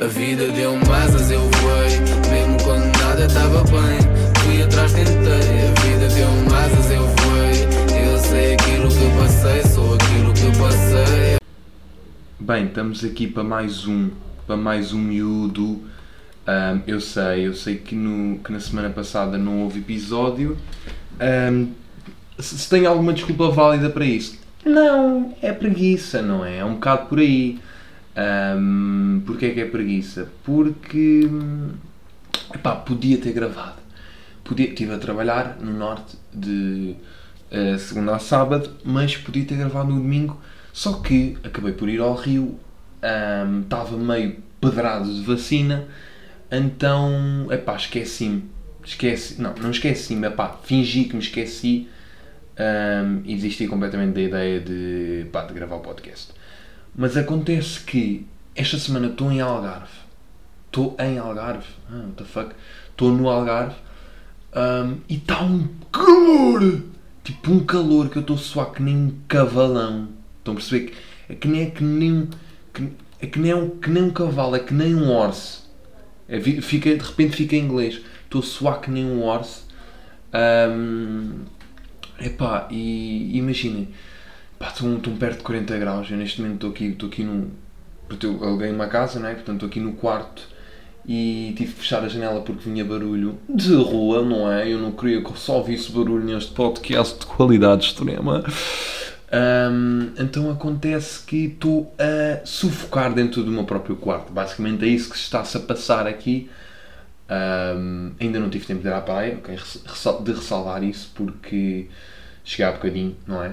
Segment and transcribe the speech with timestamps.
[0.00, 1.90] A vida deu-me asas, eu voei.
[2.30, 3.98] Mesmo quando nada estava bem,
[4.44, 5.12] fui atrás, tentei.
[5.12, 8.06] A vida deu-me asas, eu voei.
[8.06, 11.38] Eu sei aquilo que passei, sou aquilo que passei.
[12.38, 14.10] Bem, estamos aqui para mais um,
[14.46, 15.82] para mais um miúdo.
[16.46, 20.56] Ahm, eu sei, eu sei que, no, que na semana passada não houve episódio.
[21.18, 21.72] Ahm,
[22.38, 24.38] se, se tem alguma desculpa válida para isso?
[24.64, 26.58] Não, é preguiça, não é?
[26.58, 27.58] É um bocado por aí.
[28.18, 30.28] Um, Porquê é que é preguiça?
[30.44, 31.28] Porque
[32.54, 33.78] epá, podia ter gravado.
[34.42, 36.96] Podia, estive a trabalhar no norte de
[37.50, 40.40] eh, segunda a sábado, mas podia ter gravado no domingo.
[40.72, 42.58] Só que acabei por ir ao Rio,
[43.02, 45.86] ahm, estava meio pedrado de vacina,
[46.50, 48.44] então epá, esqueci-me.
[48.84, 51.88] Esqueci, não, não esqueci-me, epá, fingi que me esqueci
[52.56, 56.32] ahm, e desisti completamente da ideia de, pá, de gravar o podcast.
[56.98, 58.26] Mas acontece que
[58.56, 59.86] esta semana estou em Algarve.
[60.66, 61.68] Estou em Algarve.
[61.88, 62.50] Ah, what the fuck?
[62.90, 63.76] Estou no Algarve
[64.52, 66.82] ahm, e está um calor!
[67.22, 70.08] Tipo um calor que eu estou a suar que nem um cavalão.
[70.38, 70.92] Estão a perceber?
[71.28, 72.28] É que nem é que nem um.
[73.20, 75.60] é que nem, um, que nem um cavalo, é que nem um orse.
[76.28, 78.00] É, fica, de repente fica em inglês.
[78.24, 79.62] Estou a suar que nem um orse.
[80.32, 81.44] Ahm,
[82.20, 83.88] epá, e imaginem.
[84.58, 86.10] Pá, estou estou perto de 40 graus.
[86.10, 87.26] Eu neste momento estou aqui, estou aqui.
[88.08, 89.34] Portanto, eu aluguei uma casa, não é?
[89.34, 90.42] Portanto, estou aqui no quarto
[91.06, 94.68] e tive que fechar a janela porque vinha barulho de rua, não é?
[94.68, 98.44] Eu não queria que só ouvisse barulho neste podcast de qualidade extrema.
[99.30, 104.32] Ahm, então acontece que estou a sufocar dentro do meu próprio quarto.
[104.32, 106.50] Basicamente é isso que se está-se a passar aqui.
[107.28, 109.54] Ahm, ainda não tive tempo de ir à praia, ok?
[109.54, 111.88] Ressa- De ressalvar isso porque
[112.42, 113.52] cheguei há bocadinho, não é?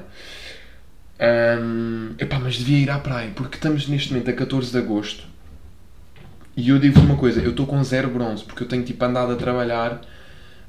[1.18, 5.24] Ahm, epá, mas devia ir à praia porque estamos neste momento a 14 de agosto
[6.58, 9.32] e eu digo uma coisa, eu estou com zero bronze porque eu tenho tipo andado
[9.32, 10.02] a trabalhar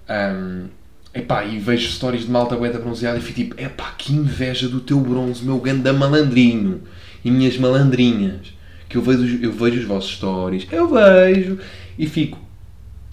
[0.08, 0.66] ahm,
[1.12, 4.68] epá, e vejo stories de malta bué da bronzeada e fico tipo, epá, que inveja
[4.68, 6.82] do teu bronze, meu ganda malandrinho
[7.24, 8.54] e minhas malandrinhas
[8.88, 11.58] que eu vejo, eu vejo os vossos stories, eu vejo
[11.98, 12.38] e fico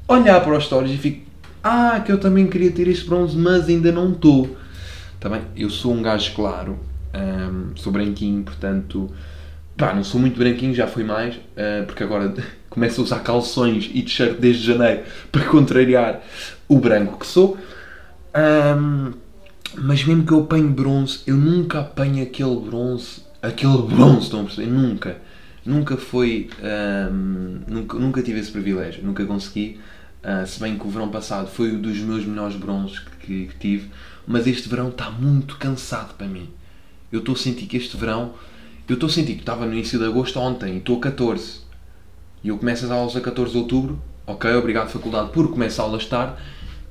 [0.07, 1.25] a olhar para os stories e fico,
[1.63, 4.55] ah, que eu também queria ter este bronze, mas ainda não estou.
[5.19, 5.41] Tá bem?
[5.55, 6.77] Eu sou um gajo claro,
[7.13, 9.09] ahm, sou branquinho, portanto,
[9.77, 12.33] pá, não sou muito branquinho, já fui mais, ah, porque agora
[12.69, 16.21] começo a usar calções e t-shirt desde janeiro para contrariar
[16.67, 17.57] o branco que sou.
[18.33, 19.13] Ahm,
[19.75, 24.43] mas mesmo que eu apanhe bronze, eu nunca apanho aquele bronze, aquele bronze, estão a
[24.43, 24.69] perceber?
[24.69, 25.17] Nunca.
[25.65, 29.79] Nunca foi, ahm, nunca, nunca tive esse privilégio, nunca consegui.
[30.23, 33.55] Ah, se bem que o verão passado foi um dos meus melhores bronzes que, que
[33.59, 33.89] tive,
[34.25, 36.49] mas este verão está muito cansado para mim.
[37.13, 38.33] Eu estou a sentir que este verão,
[38.89, 41.59] eu estou a sentir que estava no início de agosto ontem e estou a 14.
[42.43, 45.85] E eu começo as aulas a 14 de outubro, ok, obrigado faculdade por começar a
[45.85, 46.33] aulas tarde,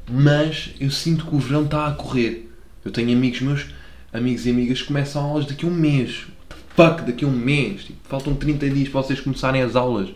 [0.08, 2.48] mas eu sinto que o verão está a correr.
[2.84, 3.66] Eu tenho amigos meus,
[4.12, 6.24] amigos e amigas que começam aulas daqui a um mês.
[6.76, 7.82] Fuck, daqui a um mês.
[7.82, 10.08] Tipo, faltam 30 dias para vocês começarem as aulas.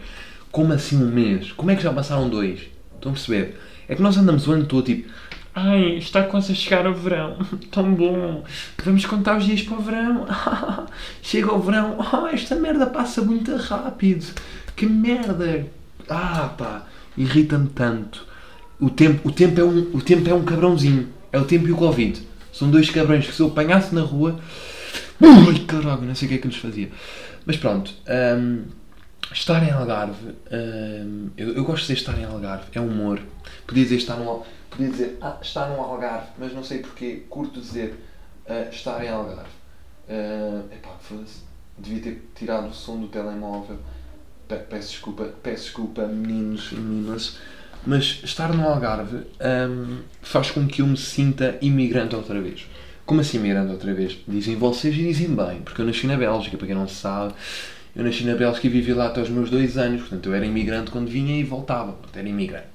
[0.52, 1.50] Como assim um mês?
[1.50, 2.60] Como é que já passaram dois?
[2.94, 3.58] Estão a perceber?
[3.88, 5.10] É que nós andamos o ano todo tipo.
[5.58, 7.38] Ai, está quase a chegar o verão.
[7.72, 8.44] Tão bom.
[8.84, 10.26] Vamos contar os dias para o verão.
[11.22, 11.96] Chega o verão.
[11.98, 14.34] Oh, esta merda passa muito rápido.
[14.76, 15.66] Que merda.
[16.10, 16.86] Ah, pá.
[17.16, 18.26] Irrita-me tanto.
[18.78, 21.08] O tempo, o, tempo é um, o tempo é um cabrãozinho.
[21.32, 22.20] É o tempo e o Covid.
[22.52, 24.38] São dois cabrões que se eu apanhasse na rua.
[25.18, 26.90] Ui, caralho, não sei o que é que nos fazia.
[27.46, 27.94] Mas pronto.
[28.38, 28.64] hum,
[29.32, 30.34] estar em Algarve.
[30.52, 32.66] hum, eu, eu gosto de estar em Algarve.
[32.74, 33.20] É humor.
[33.66, 34.44] Podia dizer estar no,
[34.76, 37.22] podia dizer ah, estar no Algarve, mas não sei porquê.
[37.28, 37.94] Curto dizer
[38.48, 39.50] ah, estar em Algarve.
[40.08, 40.90] Ah, epá.
[41.78, 43.78] Devia ter tirado o som do telemóvel.
[44.48, 47.36] Pe- Peço desculpa, peço desculpa, meninos e meninas.
[47.86, 49.18] Mas estar no Algarve
[49.68, 52.66] hum, faz com que eu me sinta imigrante outra vez.
[53.04, 54.18] Como assim imigrante outra vez?
[54.26, 57.34] Dizem vocês e dizem bem, porque eu nasci na Bélgica, para quem não sabe.
[57.94, 60.44] Eu nasci na Bélgica e vivi lá até os meus dois anos, portanto eu era
[60.44, 62.66] imigrante quando vinha e voltava, portanto era imigrante.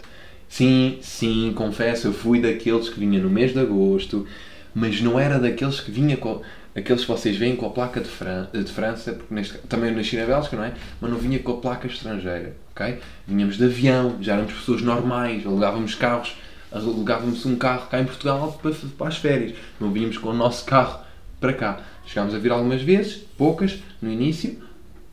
[0.51, 4.27] Sim, sim, confesso, eu fui daqueles que vinha no mês de agosto,
[4.75, 6.41] mas não era daqueles que vinha com.
[6.75, 10.17] aqueles que vocês veem com a placa de, Fran de França, porque neste, também nasci
[10.17, 10.73] na Bélgica, não é?
[10.99, 12.99] Mas não vinha com a placa estrangeira, ok?
[13.25, 16.35] Vinhamos de avião, já éramos pessoas normais, alugávamos carros,
[16.69, 20.65] alugávamos um carro cá em Portugal para, para as férias, não vínhamos com o nosso
[20.65, 20.99] carro
[21.39, 21.79] para cá.
[22.05, 24.61] Chegámos a vir algumas vezes, poucas, no início,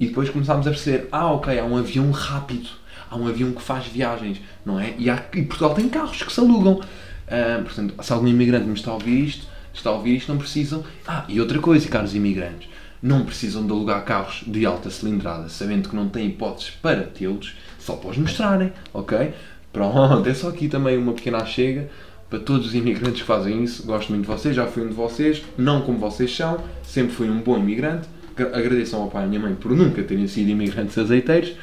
[0.01, 2.71] e depois começámos a perceber, ah ok, há um avião rápido,
[3.11, 4.95] há um avião que faz viagens, não é?
[4.99, 6.81] E, há, e Portugal tem carros que se alugam.
[7.29, 10.39] Ah, portanto, se algum imigrante me está a ouvir isto, está a ouvir isto, não
[10.39, 10.85] precisam.
[11.07, 12.69] Ah, e outra coisa, caros imigrantes,
[13.03, 17.55] não precisam de alugar carros de alta cilindrada, sabendo que não têm hipóteses para tê-los,
[17.79, 19.33] só para os mostrarem, ok?
[19.73, 21.89] Pronto, é só aqui também uma pequena chega
[22.29, 23.85] para todos os imigrantes que fazem isso.
[23.87, 27.31] Gosto muito de vocês, já fui um de vocês, não como vocês são, sempre fui
[27.31, 28.09] um bom imigrante.
[28.37, 31.55] Agradeço ao pai e à minha mãe por nunca terem sido imigrantes azeiteiros.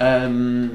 [0.00, 0.70] Um,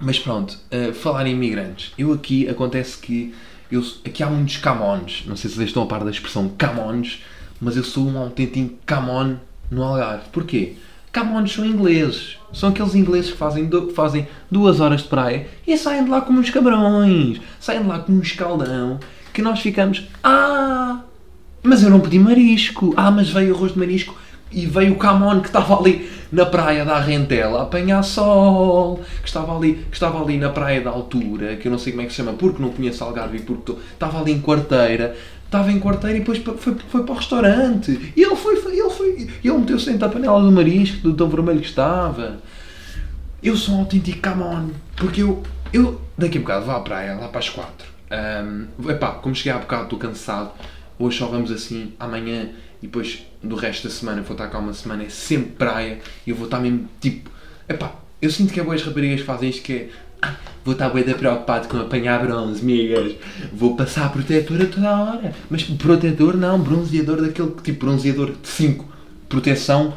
[0.00, 3.34] mas pronto, uh, falar em imigrantes, eu aqui acontece que
[3.70, 7.22] eu, aqui há muitos camões, não sei se vocês estão a par da expressão camões,
[7.60, 9.36] mas eu sou um autêntico camon
[9.70, 10.28] no Algarve.
[10.32, 10.74] Porquê?
[11.12, 12.38] Camões são ingleses.
[12.52, 16.20] São aqueles ingleses que fazem, do, fazem duas horas de praia e saem de lá
[16.20, 17.40] como uns cabrões.
[17.60, 19.00] Saem de lá como um escaldão.
[19.32, 20.06] Que nós ficamos.
[20.22, 21.00] Ah!
[21.62, 22.94] Mas eu não pedi marisco.
[22.96, 24.16] Ah, mas veio arroz de marisco
[24.50, 29.28] e veio o Camon que estava ali na praia da Rentela a apanhar sol, que
[29.28, 32.06] estava ali, que estava ali na praia da altura, que eu não sei como é
[32.06, 35.72] que se chama, porque não conheço Algarve e porque tô, estava ali em quarteira, estava
[35.72, 38.12] em quarteira e depois foi, foi para o restaurante.
[38.16, 41.60] E ele foi, ele foi, ele meteu-se dentro da panela do marisco, do tão vermelho
[41.60, 42.38] que estava.
[43.42, 45.42] Eu sou um autêntico Camon, porque eu,
[45.72, 47.86] eu daqui a bocado vou à praia, lá para as quatro.
[48.10, 50.50] Um, epá, como cheguei há bocado, estou cansado.
[50.98, 52.50] Hoje só vamos assim, amanhã
[52.82, 56.30] e depois do resto da semana, vou estar cá uma semana, é sempre praia e
[56.30, 57.30] eu vou estar mesmo tipo.
[57.68, 59.88] Epá, eu sinto que é boas raparigas que fazem isto que é.
[60.20, 60.34] Ah,
[60.64, 63.14] vou estar bem preocupado com apanhar bronze, migas.
[63.52, 65.34] Vou passar protetor a toda a hora.
[65.48, 68.84] Mas protetor não, bronzeador daquele tipo bronzeador de 5.
[69.28, 69.96] Proteção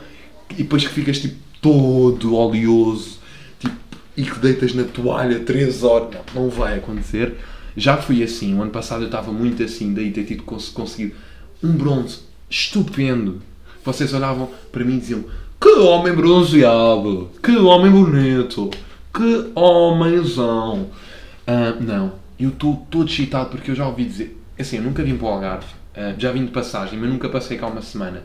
[0.52, 3.20] e depois que ficas tipo todo oleoso
[3.60, 3.76] tipo,
[4.18, 6.10] e que deitas na toalha 3 horas.
[6.36, 7.36] Não, não vai acontecer.
[7.76, 11.16] Já fui assim, o ano passado eu estava muito assim, daí ter tido conseguido
[11.64, 13.42] um bronze estupendo.
[13.84, 15.24] Vocês olhavam para mim e diziam:
[15.60, 17.32] Que homem bronzeado!
[17.42, 18.70] Que homem bonito!
[19.14, 20.90] Que homenzão!
[21.48, 24.38] Uh, não, eu estou todo excitado porque eu já ouvi dizer.
[24.60, 25.66] Assim, eu nunca vim para o Algarve,
[25.96, 28.22] uh, já vim de passagem, mas nunca passei cá uma semana.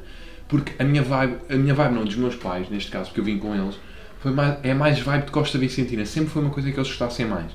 [0.48, 3.24] Porque a minha vibe, a minha vibe não, dos meus pais, neste caso, porque eu
[3.24, 3.76] vim com eles,
[4.20, 6.04] foi mais, é mais vibe de Costa Vicentina.
[6.04, 7.50] Sempre foi uma coisa que eles gostassem mais.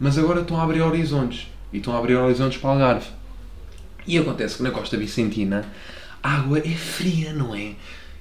[0.00, 1.48] Mas agora estão a abrir horizontes.
[1.72, 3.08] E estão a abrir horizontes para o Algarve.
[4.06, 5.64] E acontece que na Costa Vicentina
[6.24, 7.74] água é fria, não é?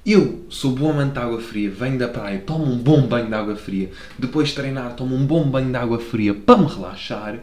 [0.06, 3.34] Eu sou bom amante de água fria, venho da praia, tomo um bom banho de
[3.34, 3.90] água fria,
[4.20, 7.40] depois de treinar tomo um bom banho de água fria para me relaxar,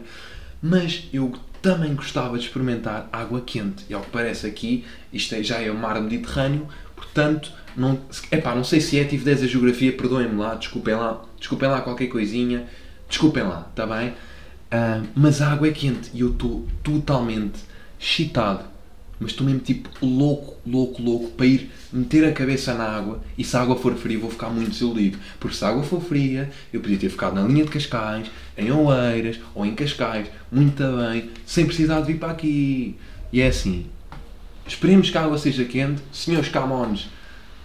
[0.61, 3.83] mas eu também gostava de experimentar água quente.
[3.89, 7.99] E ao que parece aqui, isto é, já é o mar Mediterrâneo, portanto, não,
[8.31, 11.81] epá, não sei se é, tive 10 a geografia, perdoem-me lá, desculpem lá, desculpem lá
[11.81, 12.67] qualquer coisinha,
[13.09, 14.09] desculpem lá, está bem?
[14.09, 17.59] Uh, mas a água é quente e eu estou totalmente
[17.99, 18.70] excitado
[19.21, 23.43] mas estou mesmo tipo louco, louco, louco para ir meter a cabeça na água e
[23.43, 25.19] se a água for fria vou ficar muito desiludido.
[25.39, 28.71] Porque se a água for fria, eu podia ter ficado na linha de Cascais, em
[28.71, 32.95] Oeiras ou em Cascais, muito bem, sem precisar de vir para aqui.
[33.31, 33.85] E é assim.
[34.67, 36.01] Esperemos que a água seja quente.
[36.11, 37.07] Senhores Camões,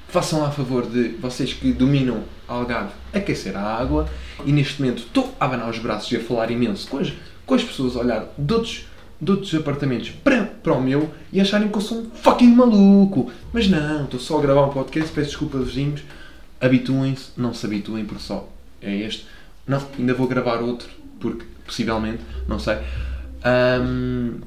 [0.09, 4.07] façam lá a favor de vocês que dominam Algarve aquecer a água.
[4.45, 7.13] E neste momento estou a abanar os braços e a falar imenso com as,
[7.47, 8.85] com as pessoas a olhar de outros
[9.21, 13.31] de outros apartamentos para, para o meu e acharem que eu sou um fucking maluco.
[13.53, 16.03] Mas não, estou só a gravar um podcast, peço desculpa vizinhos,
[16.61, 18.49] habituem-se, não se habituem por só.
[18.81, 19.27] É este.
[19.67, 22.77] Não, ainda vou gravar outro, porque possivelmente, não sei.
[23.83, 24.39] Um,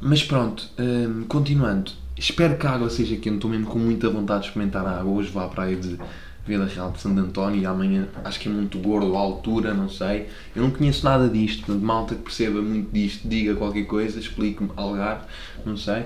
[0.00, 1.92] mas pronto, um, continuando.
[2.16, 5.12] Espero que a água seja quente, estou mesmo com muita vontade de experimentar a água.
[5.12, 5.98] Hoje vou à praia de
[6.46, 9.88] Vila Real de Santo António e amanhã acho que é muito gordo, a altura, não
[9.88, 10.28] sei.
[10.54, 14.70] Eu não conheço nada disto, de malta que perceba muito disto, diga qualquer coisa, explique-me,
[14.76, 15.24] Algarve,
[15.64, 16.04] não sei.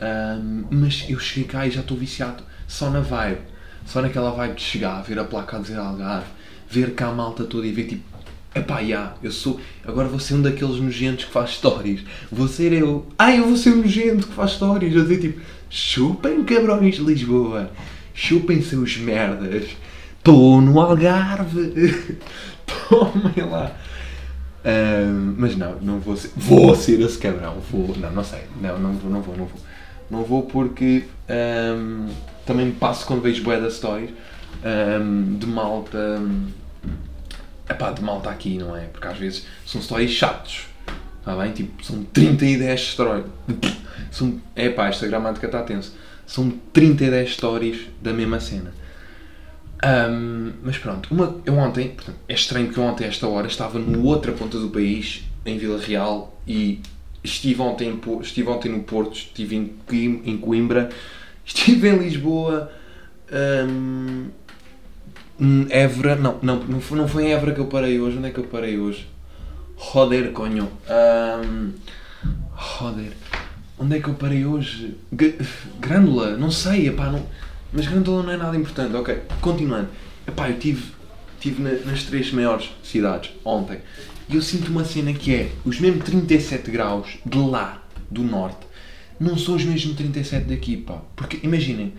[0.00, 3.40] Um, mas eu cheguei cá e já estou viciado só na vibe,
[3.86, 6.26] só naquela vibe de chegar, ver a placa a dizer Algarve,
[6.68, 8.04] ver cá a malta toda e ver tipo,
[8.54, 12.74] epá, já, eu sou, agora vou ser um daqueles nojentos que faz stories, vou ser
[12.74, 15.40] eu, ai, eu vou ser um nojento que faz stories, eu dizer tipo,
[15.70, 17.70] chupem cabrões de Lisboa
[18.18, 19.76] chupem seus merdas,
[20.18, 22.18] estou no Algarve,
[22.88, 23.70] tomem lá.
[24.64, 28.76] Um, mas não, não vou ser, vou ser esse cabrão, vou, não, não sei, não,
[28.76, 29.60] não vou, não vou, não vou.
[30.10, 32.08] Não vou porque um,
[32.44, 34.10] também me passo quando vejo bué das stories
[34.64, 36.20] um, de malta,
[37.70, 38.86] epá, de malta aqui, não é?
[38.86, 40.66] Porque às vezes são stories chatos,
[41.20, 41.52] está bem?
[41.52, 43.26] Tipo, são 30 e 10 stories.
[44.10, 45.92] São, epá, esta gramática está tensa
[46.28, 48.72] são 30 e 10 stories da mesma cena.
[49.82, 53.46] Um, mas pronto, uma, eu ontem, portanto, é estranho que eu ontem, a esta hora,
[53.46, 56.80] estava no outra ponta do país, em Vila Real, e
[57.24, 60.90] estive ontem, estive ontem no Porto, estive em, Coimbra,
[61.46, 62.70] estive em Lisboa,
[63.32, 64.26] um,
[65.70, 68.30] Évora, não, não, não foi, não foi em Évora que eu parei hoje, onde é
[68.30, 69.08] que eu parei hoje?
[69.76, 70.68] Roder, conho.
[70.90, 71.72] Um,
[72.52, 73.12] roder.
[73.78, 74.96] Onde é que eu parei hoje?
[75.16, 75.34] G?
[76.38, 77.24] Não sei, epá, não...
[77.72, 79.22] Mas Grândola não é nada importante, ok.
[79.40, 79.88] Continuando.
[80.26, 80.92] Epá, eu tive,
[81.38, 83.78] tive nas três maiores cidades ontem
[84.28, 88.66] e eu sinto uma cena que é os mesmos 37 graus de lá, do norte,
[89.18, 91.00] não são os mesmos 37 daqui, pá.
[91.16, 91.94] Porque imaginem,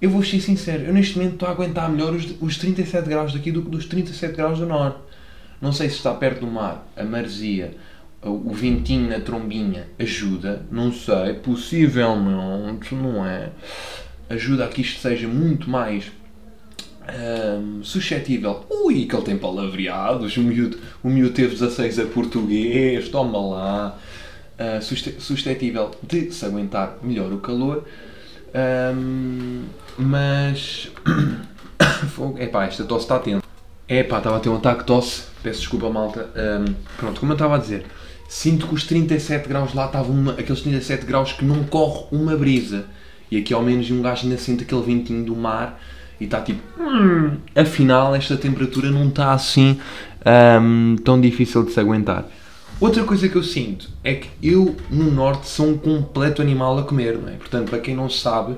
[0.00, 3.32] eu vou ser sincero, eu neste momento estou a aguentar melhor os, os 37 graus
[3.32, 4.98] daqui do que dos 37 graus do norte.
[5.60, 7.76] Não sei se está perto do mar, a maresia,
[8.30, 13.50] o ventinho na trombinha ajuda, não sei, possivelmente, não é?
[14.30, 16.10] Ajuda a que isto seja muito mais
[17.60, 18.64] hum, suscetível.
[18.70, 23.98] Ui, que ele tem palavreados, o miúdo, o miúdo teve 16 a português, toma lá.
[24.54, 24.80] Uh,
[25.20, 27.84] suscetível de se aguentar melhor o calor.
[28.54, 29.64] Um,
[29.98, 30.92] mas.
[32.38, 33.44] Epá, esta tosse está atento.
[33.88, 35.24] Epá, estava a ter um ataque de tosse.
[35.42, 36.30] Peço desculpa, malta.
[36.36, 37.84] Um, pronto, como eu estava a dizer,
[38.28, 42.36] sinto que os 37 graus lá estavam uma, aqueles 37 graus que não corre uma
[42.36, 42.86] brisa.
[43.30, 45.80] E aqui ao menos um gajo ainda sente aquele ventinho do mar
[46.20, 46.60] e está tipo.
[46.80, 49.78] Hum, afinal, esta temperatura não está assim
[50.60, 52.26] um, tão difícil de se aguentar.
[52.80, 56.82] Outra coisa que eu sinto é que eu no norte sou um completo animal a
[56.82, 57.32] comer, não é?
[57.32, 58.56] Portanto, para quem não sabe,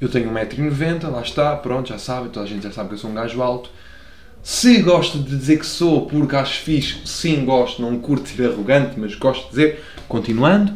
[0.00, 2.98] eu tenho 1,90m, lá está, pronto, já sabe, toda a gente já sabe que eu
[2.98, 3.70] sou um gajo alto.
[4.42, 8.98] Se gosto de dizer que sou porque acho fixe, sim, gosto, não curto ser arrogante,
[8.98, 10.72] mas gosto de dizer, continuando.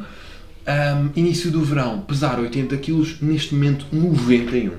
[0.69, 4.73] Um, início do verão, pesar 80 kg, neste momento 91.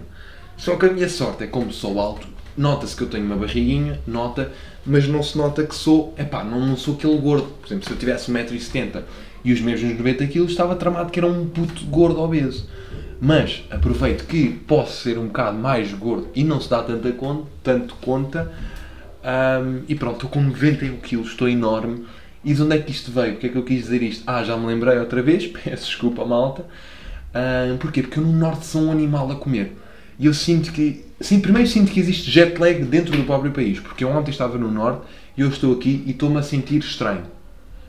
[0.55, 2.27] Só que a minha sorte é como sou alto,
[2.57, 4.51] nota-se que eu tenho uma barriguinha, nota,
[4.85, 7.47] mas não se nota que sou, epá, não, não sou aquele gordo.
[7.59, 9.03] Por exemplo, se eu tivesse 1,70m
[9.43, 12.69] e os mesmos 90kg, estava tramado que era um puto gordo obeso.
[13.19, 17.47] Mas aproveito que posso ser um bocado mais gordo e não se dá tanta conta,
[17.63, 18.51] tanto conta.
[19.27, 22.05] Um, e pronto, estou com 91 kg, estou enorme.
[22.45, 23.33] E de onde é que isto veio?
[23.33, 24.23] O que é que eu quis dizer isto?
[24.25, 26.65] Ah, já me lembrei outra vez, peço desculpa, malta.
[27.35, 28.01] Um, porquê?
[28.01, 29.75] Porque eu no Norte sou um animal a comer.
[30.17, 31.05] E eu sinto que.
[31.19, 33.79] Sim, primeiro sinto que existe jet lag dentro do próprio país.
[33.79, 35.01] Porque eu ontem estava no Norte
[35.35, 37.23] e eu estou aqui e estou-me a sentir estranho.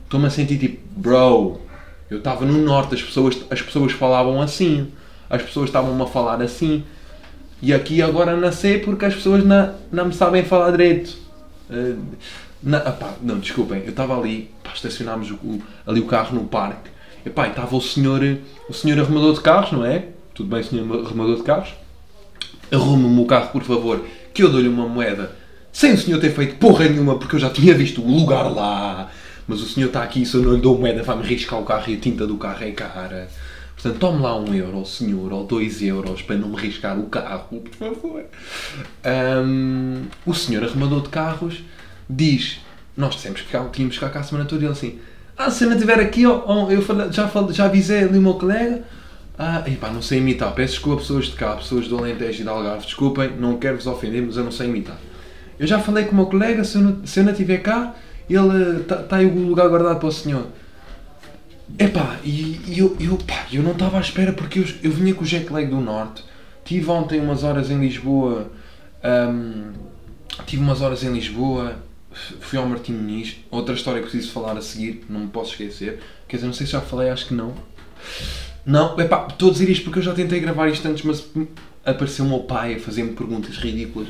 [0.03, 1.61] Estou-me a sentir tipo, bro,
[2.09, 4.91] eu estava no Norte, as pessoas, as pessoas falavam assim.
[5.29, 6.83] As pessoas estavam-me a falar assim.
[7.61, 11.28] E aqui agora nascer porque as pessoas não, não me sabem falar direito.
[11.69, 12.01] Uh,
[12.61, 16.89] não, opá, não, desculpem, eu estava ali, pá, estacionámos o, ali o carro no parque.
[17.25, 18.21] E pá, estava o senhor,
[18.67, 20.07] o senhor arrumador de carros, não é?
[20.33, 21.73] Tudo bem, senhor arrumador de carros?
[22.71, 25.35] arrume-me o carro, por favor, que eu dou-lhe uma moeda,
[25.71, 29.11] sem o senhor ter feito porra nenhuma, porque eu já tinha visto o lugar lá.
[29.47, 31.85] Mas o senhor está aqui, se eu não lhe dou moeda, vai-me riscar o carro
[31.87, 33.27] e a tinta do carro é cara.
[33.81, 37.61] Portanto, tome lá um euro, senhor, ou dois euros, para não me riscar o carro,
[37.61, 38.25] por favor.
[39.45, 41.63] Um, o senhor arrumador de carros
[42.09, 42.59] diz,
[42.97, 44.99] nós dissemos que tínhamos que cá a semana toda, e ele assim,
[45.37, 46.43] ah, se não estiver aqui, eu
[47.09, 48.83] já, já avisei ali o meu colega,
[49.37, 50.53] ah, epá, não sei imitar.
[50.53, 52.85] Peço desculpa pessoas de cá, pessoas do Alentejo e de Algarve.
[52.85, 54.97] Desculpem, não quero vos ofender, mas eu não sei imitar.
[55.57, 57.95] Eu já falei com o meu colega, se eu não, se eu não estiver cá,
[58.29, 60.47] ele está tá aí o lugar guardado para o senhor.
[61.77, 65.13] Epá, e, e eu, eu, pá, eu não estava à espera porque eu, eu vinha
[65.13, 66.23] com o jet lag do Norte.
[66.65, 68.51] Tive ontem umas horas em Lisboa.
[69.03, 69.71] Um,
[70.45, 71.77] tive umas horas em Lisboa.
[72.41, 73.37] Fui ao Martim Muniz.
[73.49, 75.99] Outra história que preciso falar a seguir, não me posso esquecer.
[76.27, 77.53] Quer dizer, não sei se já falei, acho que não.
[78.65, 81.25] Não, epá, estou a dizer isto porque eu já tentei gravar isto antes, mas
[81.85, 84.07] apareceu o meu pai a fazer-me perguntas ridículas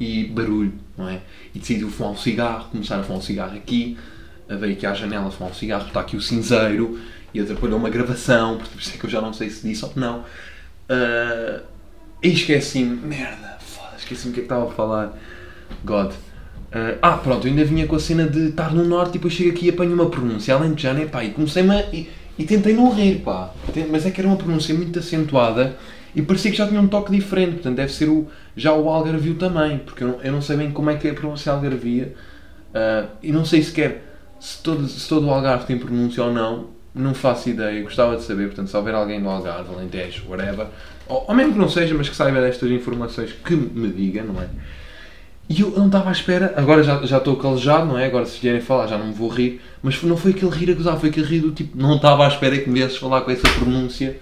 [0.00, 1.20] e barulho, não é?
[1.54, 3.96] E decidiu fumar um cigarro, começar a fumar um cigarro aqui,
[4.56, 6.98] veio aqui à janela fumar um cigarro, está aqui o cinzeiro
[7.32, 9.92] e atrapalhou uma gravação, por isso é que eu já não sei se disse ou
[9.96, 10.20] não.
[10.20, 11.62] Uh,
[12.22, 15.18] e esqueci-me, merda, foda, esqueci-me o que é que estava a falar.
[15.84, 16.12] God.
[16.12, 19.34] Uh, ah, pronto, eu ainda vinha com a cena de estar no norte e depois
[19.34, 21.84] chego aqui e apanho uma pronúncia já, né, pá, e comecei-me a
[22.38, 23.52] e tentei não rir, pá.
[23.90, 25.76] Mas é que era uma pronúncia muito acentuada
[26.14, 27.54] e parecia que já tinha um toque diferente.
[27.54, 29.78] Portanto, deve ser o, já o algarvio também.
[29.78, 32.14] Porque eu não, eu não sei bem como é que é a pronúncia algarvia.
[32.70, 34.11] Uh, e não sei sequer
[34.42, 36.66] se todo, se todo o algarve tem pronúncia ou não.
[36.92, 37.80] Não faço ideia.
[37.80, 38.48] Gostava de saber.
[38.48, 40.66] Portanto, se houver alguém do algarve, alentejo, whatever.
[41.06, 44.42] Ou, ou mesmo que não seja, mas que saiba destas informações, que me diga, não
[44.42, 44.48] é?
[45.48, 48.06] E eu não estava à espera, agora já, já estou calejado, não é?
[48.06, 50.74] Agora se vierem falar já não me vou rir, mas não foi aquele rir a
[50.74, 53.30] gozar, foi aquele rir do tipo, não estava à espera que me viesses falar com
[53.30, 54.18] essa pronúncia.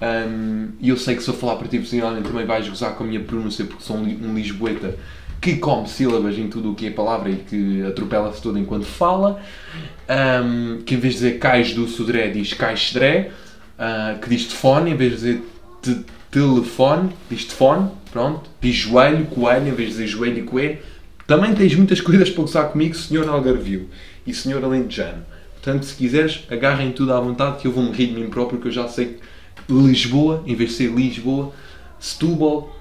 [0.00, 3.04] Um, e eu sei que se eu falar para ti personalmente também vais gozar com
[3.04, 4.96] a minha pronúncia, porque sou um, um lisboeta
[5.42, 9.42] que come sílabas em tudo o que é palavra e que atropela-se todo enquanto fala.
[10.08, 14.92] Um, que em vez de dizer cais do sudré diz cais uh, que diz telefone,
[14.92, 15.42] em vez de dizer
[15.82, 20.78] te, telefone, diz telefone pronto, diz joelho, coelho, em vez de dizer joelho e coelho.
[21.26, 23.88] Também tens muitas coisas para gozar comigo, senhor Algarvio
[24.24, 25.24] e senhor Alentejano.
[25.54, 28.68] Portanto, se quiseres, agarrem tudo à vontade que eu vou-me rir de mim próprio, que
[28.68, 29.18] eu já sei
[29.66, 31.52] que Lisboa, em vez de ser Lisboa,
[31.98, 32.76] Setúbal,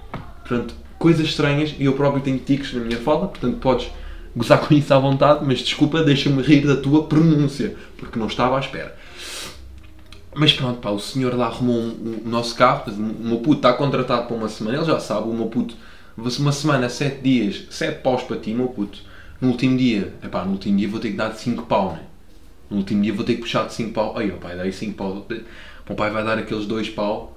[0.51, 3.89] Portanto, coisas estranhas e eu próprio tenho tiques na minha fala, portanto podes
[4.35, 8.55] gozar com isso à vontade, mas desculpa, deixa-me rir da tua pronúncia, porque não estava
[8.55, 8.95] à espera.
[10.33, 13.57] Mas pronto, pá, o senhor lá arrumou um, um, o nosso carro, o meu puto
[13.57, 15.75] está contratado para uma semana, ele já sabe, o meu puto,
[16.15, 18.99] uma semana, sete dias, sete paus para ti, meu puto.
[19.41, 21.93] No último dia, é pá, no último dia vou ter que dar de 5 pau,
[21.93, 22.01] né?
[22.69, 24.15] No último dia vou ter que puxar de 5 pau.
[24.15, 25.25] Aí, ó pai, daí 5 pau.
[25.89, 27.35] O pai vai dar aqueles 2 pau,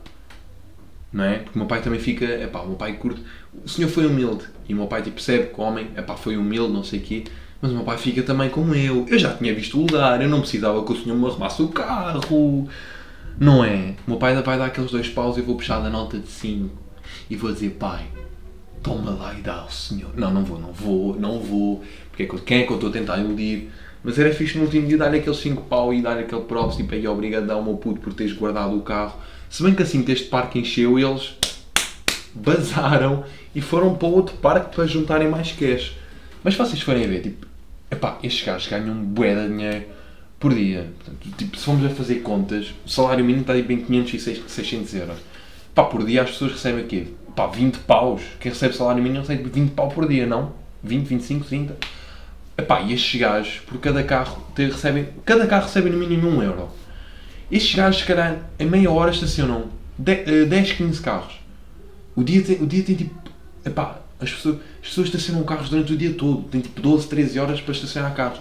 [1.14, 1.38] não é?
[1.38, 3.22] Porque o meu pai também fica, é pá, o meu pai curte.
[3.64, 6.16] O senhor foi humilde e o meu pai tipo, percebe que o homem, é pá,
[6.16, 7.24] foi humilde, não sei o quê.
[7.62, 9.06] Mas o meu pai fica também como eu.
[9.08, 11.68] Eu já tinha visto o lugar, eu não precisava que o senhor me arrumasse o
[11.68, 12.68] carro.
[13.38, 13.94] Não é?
[14.06, 16.28] O meu pai vai dar aqueles dois paus e eu vou puxar da nota de
[16.28, 16.70] 5
[17.30, 18.06] e vou dizer, pai,
[18.82, 20.10] toma lá e dá ao senhor.
[20.16, 21.82] Não, não vou, não vou, não vou.
[22.10, 23.70] Porque é que, quem é que eu estou a tentar iludir?
[24.02, 26.92] Mas era fixe no último dia dar-lhe aqueles 5 pau e dar aquele props tipo
[26.94, 29.18] aí obrigadão meu puto por teres guardado o carro.
[29.54, 31.36] Se bem que assim que este parque encheu, eles
[32.34, 33.22] bazaram
[33.54, 35.92] e foram para outro parque para juntarem mais cash.
[36.42, 37.46] Mas vocês forem a ver, tipo,
[37.88, 39.84] epá, estes gajos ganham bué de dinheiro
[40.40, 40.90] por dia.
[40.98, 44.42] Portanto, tipo, se formos a fazer contas, o salário mínimo está tipo em 500 e
[44.48, 45.18] 600 euros.
[45.72, 47.06] Pá, por dia as pessoas recebem o quê?
[47.36, 48.22] Pá, 20 paus.
[48.40, 50.52] Quem recebe salário mínimo recebe 20 pau por dia, não?
[50.82, 51.76] 20, 25, 30.
[52.58, 56.83] Epá, e estes gajos, por cada carro, recebem, cada carro recebe no mínimo 1 euro.
[57.50, 59.66] Estes gajos, se calhar, em meia hora estacionam
[59.98, 61.34] 10, 15 eh, carros.
[62.16, 63.14] O dia tem, o dia tem tipo.
[63.64, 66.42] Epá, as pessoas, as pessoas estacionam carros durante o dia todo.
[66.44, 68.40] Tem tipo 12, 13 horas para estacionar carros.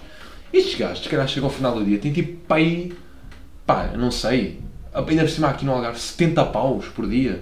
[0.51, 2.93] Estes gajos, se calhar, chegam ao final do dia, tem tipo para aí.
[3.65, 4.59] pá, não sei.
[4.93, 7.41] Ainda por cima aqui no Algarve, 70 paus por dia.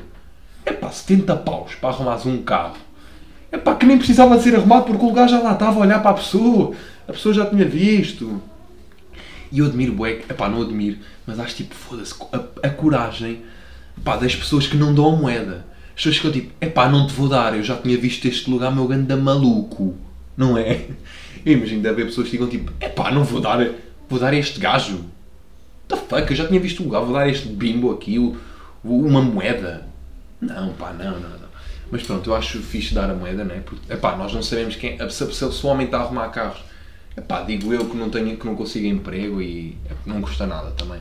[0.66, 2.78] Epá, 70 paus para arrumares um carro.
[3.52, 6.02] Epá, que nem precisava de ser arrumado porque o lugar já lá estava a olhar
[6.02, 6.74] para a pessoa.
[7.08, 8.42] A pessoa já tinha visto.
[9.52, 13.42] E eu admiro bué, epá, não admiro, mas acho tipo, foda-se, a, a, coragem
[13.98, 15.66] epá, das pessoas que não dão a moeda.
[15.90, 18.74] As pessoas ficam tipo, epá, não te vou dar, eu já tinha visto este lugar,
[18.74, 19.96] meu ganda maluco.
[20.38, 20.88] Não é?
[21.44, 23.68] Eu imagino de haver pessoas que ficam tipo, epá, não vou dar,
[24.08, 25.04] vou dar este gajo.
[25.88, 28.38] The fuck, eu já tinha visto o lugar, vou dar este bimbo aqui, o,
[28.84, 29.88] uma moeda.
[30.40, 31.52] Não, pá, não, não, não.
[31.92, 33.60] Mas pronto, eu acho fixe dar a moeda, não é?
[33.60, 34.98] Porque, epá, nós não sabemos quem.
[35.10, 36.62] Se, se, se o homem está a arrumar carros,
[37.16, 41.00] epá, digo eu que não, tenho, que não consigo emprego e não custa nada também.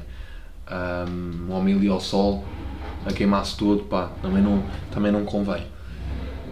[0.71, 2.45] Um, um homem ali ao sol,
[3.05, 5.63] a queimar-se todo, pá, também não, também não convém.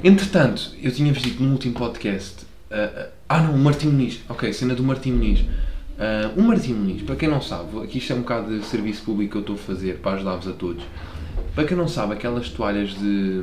[0.02, 2.44] Entretanto, eu tinha visto no último podcast.
[2.70, 4.20] Uh, uh, ah não, o Martim Muniz.
[4.28, 5.40] Ok, cena do Martim Muniz.
[5.40, 9.02] Uh, o Martim Muniz, para quem não sabe, aqui isto é um bocado de serviço
[9.02, 10.84] público que eu estou a fazer para ajudar-vos a todos.
[11.54, 13.42] Para quem não sabe, aquelas toalhas de,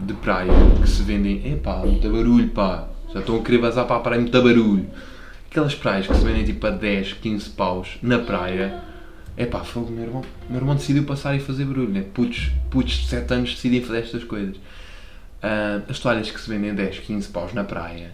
[0.00, 1.52] de praia que se vendem.
[1.52, 2.88] Epá, muito barulho, pá.
[3.12, 4.86] Já estão a querer vazar para a praia, muito barulho.
[5.52, 8.80] Aquelas praias que se vendem tipo a 10, 15 paus na praia.
[9.36, 10.24] Epá, foi o meu irmão.
[10.48, 12.06] meu irmão decidiu passar e fazer barulho, né?
[12.14, 14.56] Putos, putos de 7 anos decidem fazer estas coisas.
[14.56, 18.12] Uh, as toalhas que se vendem a 10, 15 paus na praia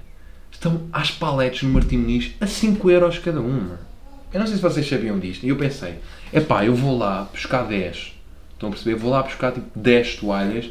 [0.50, 3.78] estão às paletes no Martim Muniz a 5 euros cada uma.
[4.34, 5.46] Eu não sei se vocês sabiam disto.
[5.46, 6.00] E eu pensei,
[6.32, 8.18] epá, eu vou lá buscar 10
[8.54, 8.96] Estão a perceber?
[8.96, 10.68] Vou lá buscar tipo 10 toalhas,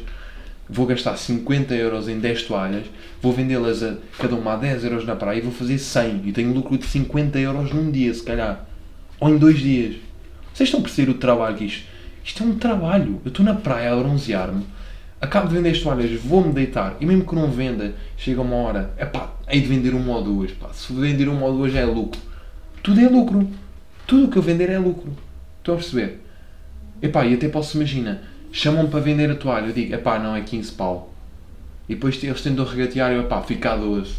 [0.68, 2.86] vou gastar 50 euros em 10 toalhas,
[3.22, 6.32] vou vendê-las a cada uma a 10 euros na praia e vou fazer 100 e
[6.32, 8.66] tenho lucro de 50 euros num dia, se calhar.
[9.20, 9.96] Ou em dois dias.
[10.52, 11.86] Vocês estão a perceber o trabalho que isto?
[12.24, 13.20] Isto é um trabalho.
[13.24, 14.64] Eu estou na praia a bronzear-me,
[15.20, 18.92] acabo de vender as toalhas, vou-me deitar e mesmo que não venda, chega uma hora,
[18.96, 20.50] é pá, hei de vender uma ou duas.
[20.52, 20.68] Pá.
[20.72, 22.20] Se vender uma ou duas é lucro.
[22.82, 23.48] Tudo é lucro.
[24.06, 25.16] Tudo o que eu vender é lucro.
[25.58, 26.20] Estão a perceber?
[27.00, 30.40] Epá, e até posso imaginar, chamam-me para vender a toalha, eu digo, epá, não é
[30.40, 31.14] 15 pau.
[31.88, 34.14] E depois eles tentam regatear e eu, epá, fica a 12.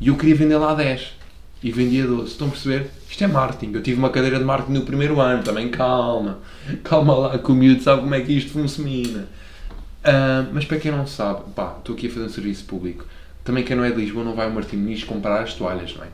[0.00, 1.14] E eu queria vender lá a 10.
[1.62, 2.32] E vendia 12.
[2.32, 2.90] Estão a perceber?
[3.08, 3.74] Isto é marketing.
[3.74, 6.38] Eu tive uma cadeira de marketing no primeiro ano, também calma.
[6.82, 9.28] Calma lá, que o miúdo sabe como é que isto funciona.
[10.00, 13.04] Uh, mas para quem não sabe, pá, estou aqui a fazer um serviço público.
[13.44, 16.04] Também quem não é de Lisboa não vai ao Martim Muniz comprar as toalhas, não
[16.04, 16.08] é?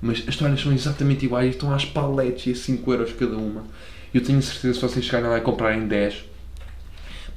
[0.00, 3.64] Mas as toalhas são exatamente iguais, estão às paletes e a 5 euros cada uma.
[4.12, 6.24] Eu tenho certeza que se vocês chegarem lá e comprarem 10,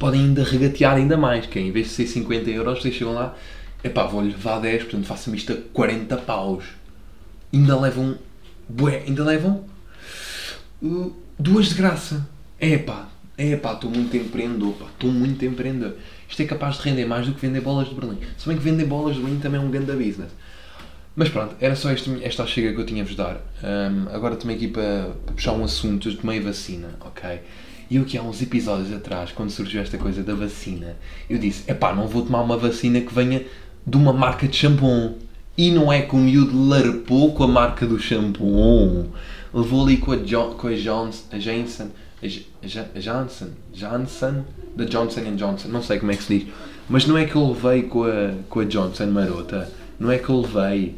[0.06, 3.16] podem ainda regatear ainda mais, que é, em vez de ser 50 euros, vocês chegam
[3.16, 3.36] lá,
[3.84, 6.64] epá, vou-lhe levar 10, portanto façam isto a 40 paus.
[7.52, 8.16] Ainda levam,
[8.70, 9.66] bué, ainda levam
[10.84, 12.30] uh, duas de graça.
[12.62, 15.96] Epá, epá, estou muito empreendedor, pá, estou muito empreendedor.
[16.30, 18.20] Isto é capaz de render mais do que vender bolas de Berlim.
[18.38, 20.30] Se bem que vender bolas de Berlim também é um grande business.
[21.16, 23.38] Mas pronto, era só este, esta chega que eu tinha a vos dar.
[23.64, 27.40] Um, agora também aqui para, para puxar um assunto, de tomei vacina, ok?
[27.90, 30.96] E eu aqui há uns episódios atrás, quando surgiu esta coisa da vacina,
[31.30, 33.44] eu disse, epá, não vou tomar uma vacina que venha
[33.86, 35.16] de uma marca de shampoo.
[35.58, 39.06] E não é que o miúdo larpou com a marca do shampoo.
[39.54, 41.88] Levou ali com a, jo com a, Johnson, a Janssen,
[42.22, 44.44] a, a Johnson, Johnson,
[44.76, 46.54] da Johnson Johnson, não sei como é que se diz.
[46.90, 49.72] Mas não é que eu levei com a, com a Johnson Marota.
[50.00, 50.96] Não é que eu levei.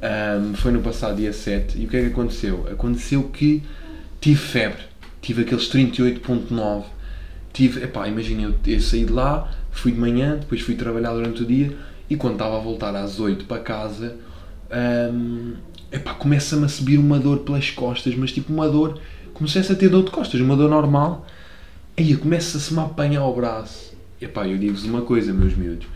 [0.00, 1.78] Um, foi no passado dia 7.
[1.78, 2.66] E o que é que aconteceu?
[2.70, 3.62] Aconteceu que
[4.20, 4.87] tive febre.
[5.28, 6.84] Tive aqueles 38.9.
[7.52, 11.42] Tive, epá, imagina, eu, eu saí de lá, fui de manhã, depois fui trabalhar durante
[11.42, 11.76] o dia
[12.08, 14.16] e quando estava a voltar às 8 para casa,
[15.12, 15.52] um,
[15.92, 19.02] epá, começa-me a subir uma dor pelas costas, mas tipo uma dor,
[19.34, 21.26] comecei a ter dor de costas, uma dor normal.
[21.94, 23.94] Aí começa-se-me a apanhar o braço.
[24.18, 25.86] Epá, eu digo-vos uma coisa, meus miúdos.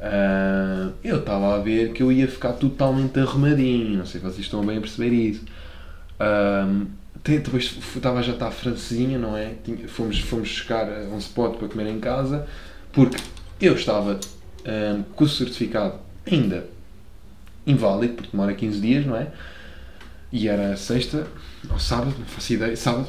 [0.00, 3.98] Uh, eu estava a ver que eu ia ficar totalmente arrumadinho.
[3.98, 5.44] Não sei se vocês estão bem a perceber isso.
[6.18, 6.86] Uh,
[7.24, 9.54] depois estava já estar francesinha, não é?
[9.88, 12.46] Fomos, fomos buscar um spot para comer em casa
[12.92, 13.16] porque
[13.60, 16.00] eu estava uh, com o certificado
[16.30, 16.66] ainda
[17.66, 19.28] inválido, porque demora 15 dias, não é?
[20.32, 21.26] E era sexta
[21.70, 23.08] ou sábado, não faço ideia, sábado.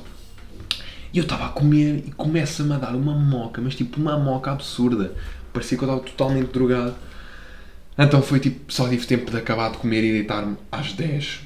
[1.13, 4.51] E eu estava a comer e começa-me a dar uma moca, mas tipo uma moca
[4.51, 5.13] absurda.
[5.51, 6.95] Parecia que eu estava totalmente drogado.
[7.97, 11.41] Então foi tipo, só tive tempo de acabar de comer e deitar-me às 10.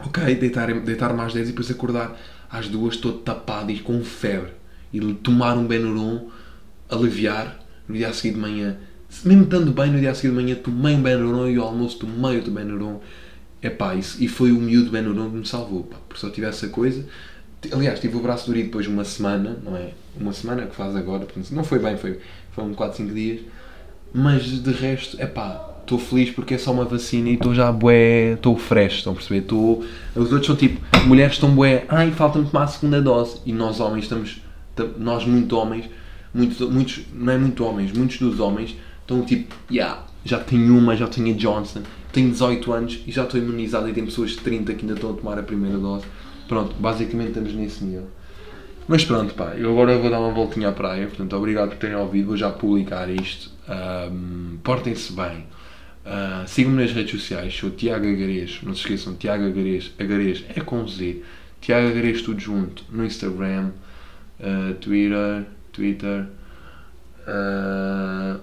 [0.00, 2.18] Ok, deitar-me deitar às 10 e depois acordar
[2.50, 4.52] às 2 todo tapado e com febre.
[4.92, 6.28] E tomar um Benuron,
[6.88, 8.76] aliviar, no dia a seguir de manhã.
[9.24, 11.98] Mesmo estando bem no dia a seguir de manhã, tomei um Benuron e ao almoço
[11.98, 13.00] tomei outro Benuron.
[13.62, 16.72] Epá, isso, e foi o miúdo Benuron que me salvou, pá, porque só tivesse essa
[16.72, 17.04] coisa
[17.72, 19.90] Aliás, tive o braço dorido depois de uma semana, não é?
[20.18, 22.20] Uma semana que faz agora, não foi bem, foi,
[22.52, 23.40] foram 4, 5 dias.
[24.14, 27.72] Mas de resto, é pá, estou feliz porque é só uma vacina e estou já
[27.72, 29.40] bué, estou fresh, estão a perceber?
[29.40, 33.40] Estou, os outros são tipo, mulheres estão bué, ai, falta-me tomar a segunda dose.
[33.46, 34.42] E nós homens estamos,
[34.98, 35.86] nós muito homens,
[36.32, 40.94] muitos, muitos, não é muito homens, muitos dos homens estão tipo, yeah, já tenho uma,
[40.94, 41.80] já tenho a Johnson,
[42.12, 45.10] tenho 18 anos e já estou imunizado e tem pessoas de 30 que ainda estão
[45.10, 46.04] a tomar a primeira dose.
[46.46, 48.08] Pronto, basicamente estamos nesse nível.
[48.86, 51.96] Mas pronto, pá, eu agora vou dar uma voltinha à praia, portanto, obrigado por terem
[51.96, 53.50] ouvido, vou já publicar isto.
[53.68, 55.44] Um, Portem-se bem.
[56.08, 60.60] Uh, Sigam-me nas redes sociais, sou Tiago Agarês, não se esqueçam, Tiago Agarês, Agarês é
[60.60, 61.22] com Z,
[61.60, 63.72] Tiago Agarês tudo junto, no Instagram,
[64.40, 66.24] uh, Twitter, Twitter,
[67.26, 68.40] uh,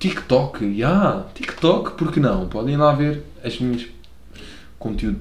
[0.00, 2.48] TikTok, já, yeah, TikTok, porque não?
[2.48, 3.86] Podem lá ver as minhas
[4.76, 5.20] conteúdo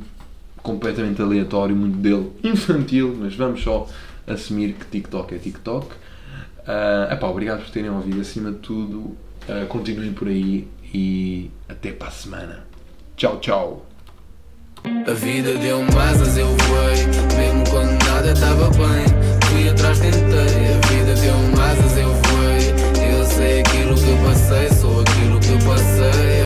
[0.63, 3.87] completamente aleatório, muito dele infantil, mas vamos só
[4.25, 5.87] assumir que TikTok é TikTok.
[5.87, 8.19] Uh, epá, obrigado por terem ouvido.
[8.19, 12.67] Acima de tudo, uh, continuem por aí e até para a semana.
[13.15, 13.85] Tchau, tchau.
[14.85, 17.05] A vida deu asas, eu voei.
[17.37, 19.05] Mesmo quando nada estava bem,
[19.49, 20.19] fui atrás, tentei.
[20.19, 22.26] A vida deu asas, eu voei.